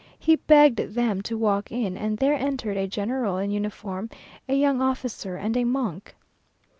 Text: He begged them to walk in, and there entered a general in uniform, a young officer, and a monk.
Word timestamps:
He 0.17 0.35
begged 0.37 0.79
them 0.95 1.21
to 1.21 1.37
walk 1.37 1.71
in, 1.71 1.95
and 1.95 2.17
there 2.17 2.33
entered 2.33 2.75
a 2.75 2.87
general 2.87 3.37
in 3.37 3.51
uniform, 3.51 4.09
a 4.49 4.55
young 4.55 4.81
officer, 4.81 5.35
and 5.35 5.55
a 5.55 5.63
monk. 5.63 6.15